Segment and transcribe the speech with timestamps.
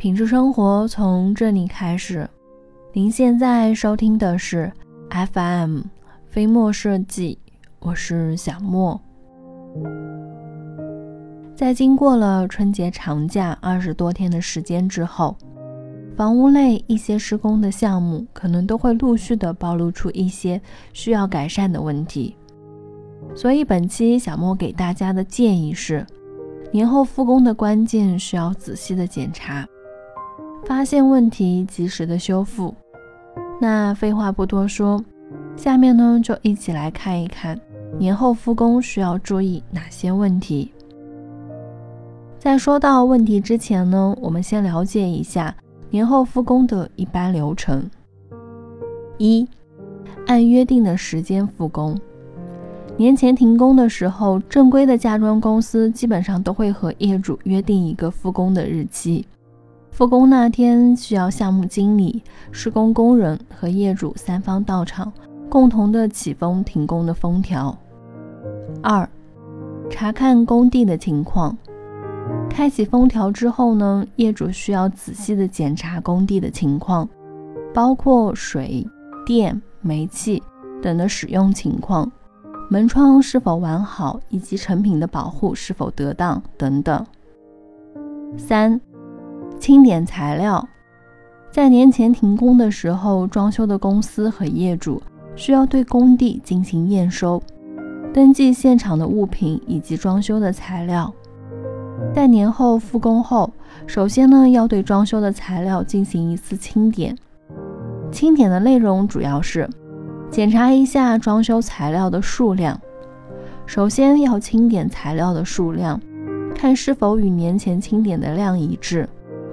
[0.00, 2.26] 品质生活从这里开始。
[2.90, 4.72] 您现在收听的是
[5.10, 5.82] FM
[6.30, 7.38] 飞墨设计，
[7.80, 8.98] 我是小莫。
[11.54, 15.36] 在经过了春节长假二十多天的时间之后，
[16.16, 20.58] 房屋内一些施工的项目可能都会陆续的暴露出一些
[20.94, 22.34] 需要改善的问题。
[23.34, 26.06] 所以本期小莫给大家的建议是，
[26.72, 29.68] 年后复工的关键需要仔细的检查。
[30.70, 32.72] 发现问题，及时的修复。
[33.60, 35.04] 那废话不多说，
[35.56, 37.60] 下面呢就一起来看一看
[37.98, 40.70] 年后复工需要注意哪些问题。
[42.38, 45.52] 在说到问题之前呢，我们先了解一下
[45.90, 47.90] 年后复工的一般流程。
[49.18, 49.44] 一，
[50.28, 51.98] 按约定的时间复工。
[52.96, 59.26] 年前停工的时候，正规的家装公司基本上都会和业主约定一个复工的日期。
[60.00, 65.12] 复工那天，需要项目经理、施工工人和业主三方到场，
[65.50, 67.76] 共同的启封停工的封条。
[68.82, 69.06] 二、
[69.90, 71.54] 查看工地的情况。
[72.48, 77.06] 开启封条之后呢，业主需要仔细的检查工地的情况，
[77.74, 78.82] 包括水
[79.26, 80.42] 电、煤气
[80.80, 82.10] 等的使用情况，
[82.70, 87.04] 门窗是否完好，以及成品的保护是否得当等等。
[88.38, 88.80] 三。
[89.60, 90.66] 清点材料，
[91.50, 95.00] 在年前停工的时候，装修的公司和业主
[95.36, 97.40] 需要对工地进行验收，
[98.10, 101.12] 登记现场的物品以及装修的材料。
[102.14, 103.52] 在年后复工后，
[103.86, 107.14] 首先呢要对装修的材料进行一次清点。
[108.10, 109.68] 清点的内容主要是
[110.30, 112.80] 检查一下装修材料的数量。
[113.66, 116.00] 首先要清点材料的数量，
[116.54, 119.06] 看是否与年前清点的量一致。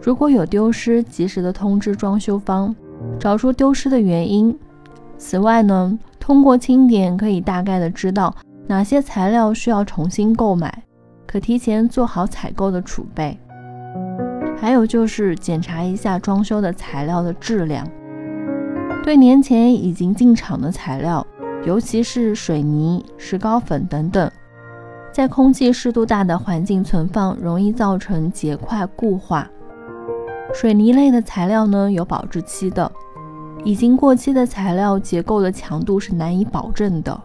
[0.00, 2.74] 如果有丢失，及时的通知装修方，
[3.18, 4.56] 找出丢失的原因。
[5.16, 8.34] 此外呢，通过清点可以大概的知道
[8.66, 10.82] 哪些材料需要重新购买，
[11.26, 13.38] 可提前做好采购的储备。
[14.56, 17.86] 还有就是检查一下装修的材料的质量，
[19.02, 21.26] 对年前已经进场的材料，
[21.64, 24.30] 尤其是水泥、石膏粉等等，
[25.12, 29.48] 在空气湿度大的环境存放，容易造成结块固化。
[30.52, 32.90] 水泥类的材料呢有保质期的，
[33.64, 37.20] 已经过期的材料结构的强度是难以保证的，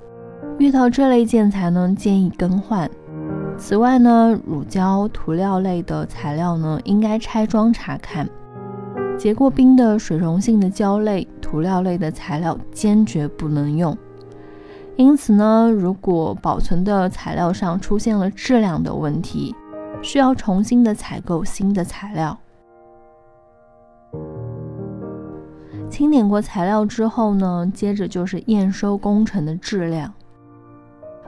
[0.60, 2.90] 遇到这类建材呢建议更换。
[3.58, 8.28] 此外呢，乳胶涂料类的材料呢应该拆装查看，
[9.18, 13.98] 结过冰的水溶性的胶类涂料类的材料坚决不能用。
[14.96, 19.56] 因此呢，如果保存的材料上出现了质量的问题，
[20.04, 22.38] 需要重新的采购新的材料。
[25.94, 30.12] 清点过材料之后呢，接着就是验收工程的质量。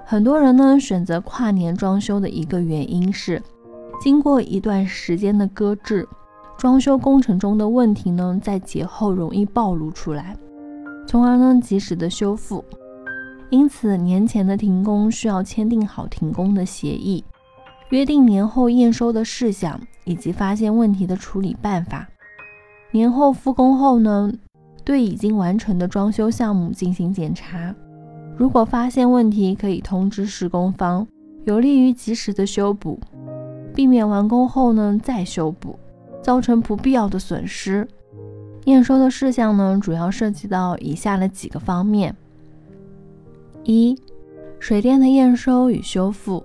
[0.04, 3.40] 很多人呢选择跨年装修的一个原因是，
[4.02, 6.08] 经过一段时间的搁置，
[6.58, 10.36] 装修工程中的问题呢在节后容易暴露出来，
[11.06, 12.66] 从而呢及时的修复。
[13.52, 17.24] 因此年前的停工需要签订好停工的协议，
[17.90, 22.10] 约定年后验收的事项以及发现问题的处理办法。
[22.90, 24.32] 年后复工后呢？
[24.86, 27.74] 对已经完成的装修项目进行检查，
[28.38, 31.08] 如果发现问题，可以通知施工方，
[31.44, 33.00] 有利于及时的修补，
[33.74, 35.80] 避免完工后呢再修补，
[36.22, 37.88] 造成不必要的损失。
[38.66, 42.16] 验收的事项呢，主要涉及到以下的几个方面：
[43.64, 44.00] 一、
[44.60, 46.44] 水电的验收与修复。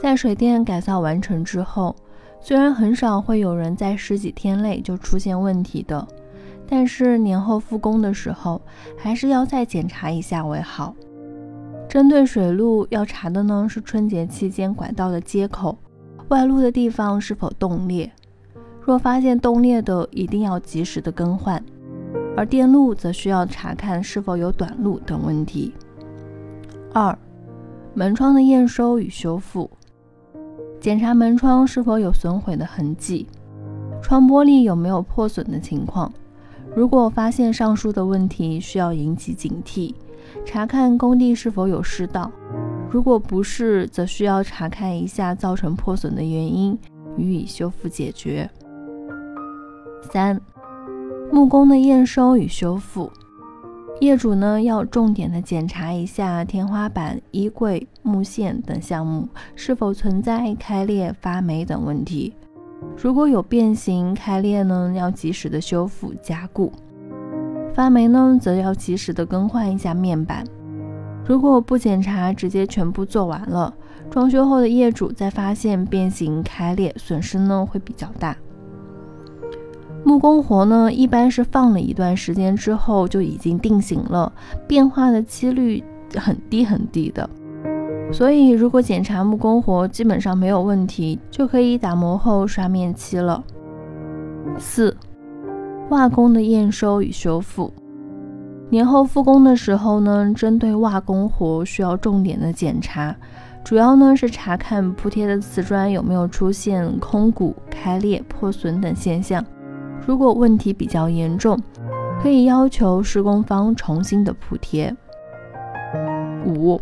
[0.00, 1.94] 在水电改造完成之后，
[2.40, 6.06] 虽然很少会有人在十几天内就出现问题的。
[6.68, 8.60] 但是年后复工的时候，
[8.96, 10.94] 还是要再检查一下为好。
[11.88, 15.78] 针对水路要查的呢是春节期间管道的接口
[16.28, 18.12] 外露的地方是否冻裂，
[18.82, 21.64] 若发现冻裂的，一定要及时的更换。
[22.36, 25.72] 而电路则需要查看是否有短路等问题。
[26.92, 27.18] 二、
[27.94, 29.70] 门窗的验收与修复，
[30.78, 33.26] 检查门窗是否有损毁的痕迹，
[34.02, 36.12] 窗玻璃有没有破损的情况。
[36.78, 39.92] 如果发现上述的问题，需要引起警惕，
[40.44, 42.30] 查看工地是否有失盗。
[42.88, 46.78] 如果不是，则需要查看一下造成破损的原因，
[47.16, 48.48] 予以修复解决。
[50.02, 50.40] 三、
[51.32, 53.10] 木工的验收与修复，
[54.00, 62.32] 业主呢要重点的检查一下天花板、衣柜、木线等项目是否存在开裂、发霉等问题。
[62.96, 66.70] 如果有变形开裂呢，要及时的修复加固；
[67.74, 70.44] 发霉呢，则要及时的更换一下面板。
[71.24, 73.74] 如果不检查，直接全部做完了，
[74.10, 78.36] 装修后的业主再发现变形开裂，损失呢会比较大。
[80.04, 84.32] 木工活呢，一般是放了一段时间之后就已经定型了，
[84.66, 85.84] 变化的几率
[86.14, 87.28] 很低很低的。
[88.10, 93.44] 所以，如果检查木工活基本上没有问题，就可以打磨后刷面漆了。
[94.58, 94.96] 四、
[95.90, 97.72] 瓦工的验收与修复。
[98.70, 103.14] 年后复工的时候呢，针对瓦工活需要重点的检查，
[103.62, 109.44] 主要呢是查看铺贴的瓷砖有没有出现空鼓、开裂、破损等现象。
[110.06, 111.58] 如果问题比较严重，
[112.22, 114.94] 可以要求施工方重新的铺贴。
[116.46, 116.80] 五。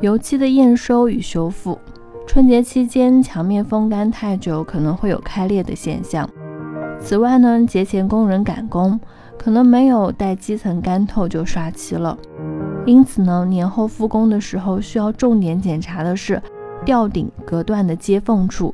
[0.00, 1.76] 油漆的验收与修复，
[2.24, 6.28] 春节期间墙面风干太久，可能会有开裂的现象。
[7.00, 9.00] 此外呢，节前工人赶工，
[9.36, 12.16] 可能没有待基层干透就刷漆了。
[12.86, 16.40] 因此呢，年后复工的时候，需要重点检查的是
[16.84, 18.72] 吊顶隔断的接缝处，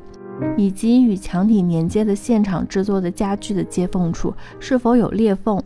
[0.59, 5.59] 以及与墙体连接的现场制作的家具的接缝处是否有裂缝。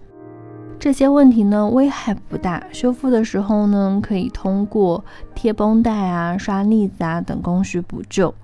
[0.81, 5.05] 这些问题呢危害不大，修复的时候呢可以通过
[5.41, 8.35] 贴绷带啊、刷腻子啊等工序补救。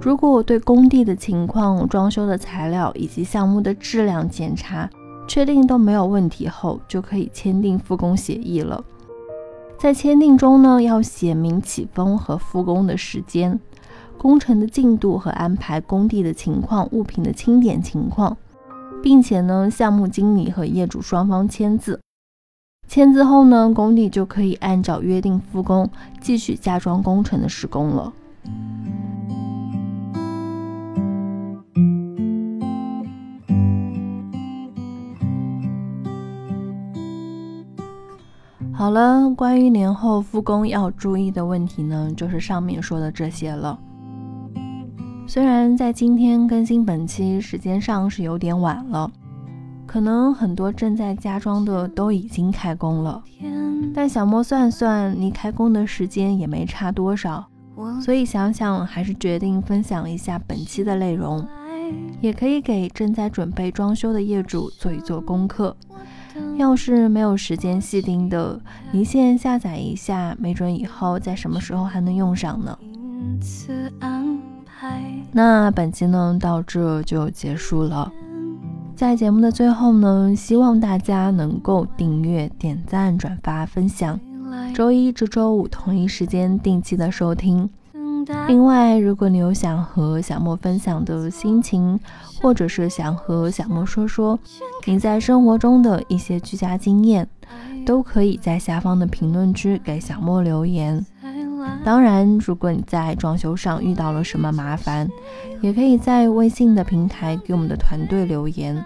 [0.00, 4.88] 如果我对工地的情况、装修的材料以及项目的质量检查
[5.28, 8.82] 确定都没有问题后，就可以签订复工协议了。
[9.78, 13.60] 在签订中呢要写明起封和复工的时间、
[14.16, 18.34] 工程的进度和安排工地的情况、物品的清点情况。
[19.02, 22.00] 并且呢，项目经理和业主双方签字。
[22.88, 25.90] 签字后呢，工地就可以按照约定复工，
[26.20, 28.12] 继续加装工程的施工了。
[38.72, 43.78] 好了，关于年后复工要注意的问题呢，就是上面说的这些了。
[45.26, 49.10] 虽然在今天更新本期时间上是有点晚了，
[49.96, 53.24] 可能很多正在加装的都已经开工了，
[53.94, 57.46] 但小莫算算，离开工的时间也没差多少，
[58.02, 61.48] 所以想想还是决定分享一下本期的内容，
[62.20, 65.74] 也可以给正在准备装修的业主做一做功课。
[66.58, 68.60] 要是没有时间细盯的，
[68.92, 72.78] 离线下载一下，没准以后在什么时候还能用上呢。
[75.32, 78.12] 那本期呢到这就结束了，
[78.96, 84.18] 在节目的最后呢，希望大家能够订阅、点赞、转发、分享，
[84.74, 87.68] 周一至周五同一时间定期的收听。
[88.48, 92.00] 另外，如果你有想和小莫分享的心情，
[92.40, 94.38] 或者是想和小莫说说
[94.86, 97.28] 你在生活中的一些居家经验，
[97.84, 101.04] 都可以在下方的评论区给小莫留言。
[101.84, 105.08] 当然，如果你在装修上遇到了什么麻烦，
[105.60, 108.84] 也可以在微信的平台给我们的团队留言，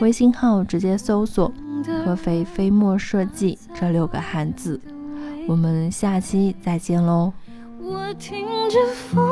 [0.00, 1.52] 微信号直接搜索
[2.04, 4.80] “合肥飞墨设计”这六个汉字。
[5.46, 7.32] 我们下期再见喽！
[7.80, 9.24] 我听着风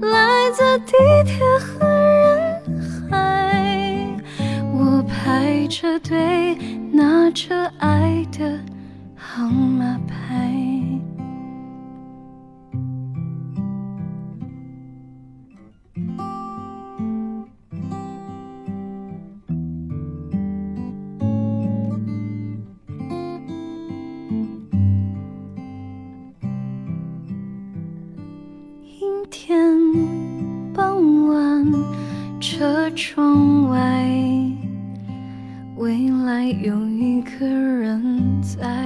[0.00, 0.92] 来自地
[1.24, 4.06] 铁和人海，
[4.72, 6.54] 我排着队
[6.92, 8.58] 拿着爱的
[9.14, 10.75] 号码牌。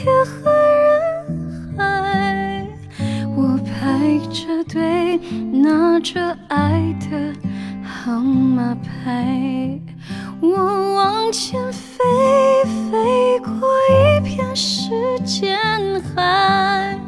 [0.00, 2.66] 地铁和人海，
[3.36, 5.18] 我排着队
[5.52, 7.34] 拿着爱的
[7.84, 9.78] 号码牌，
[10.40, 11.98] 我往前飞，
[12.90, 14.90] 飞过一片时
[15.22, 15.58] 间
[16.14, 16.98] 海，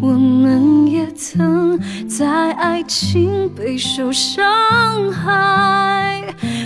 [0.00, 1.10] 我们也。
[1.12, 6.24] 曾在爱情备受伤害。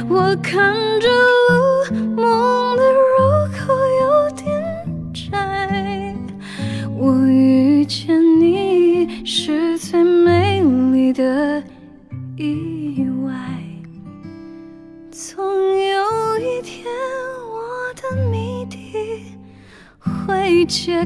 [0.08, 2.63] 我看着路梦，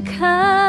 [0.01, 0.68] 看。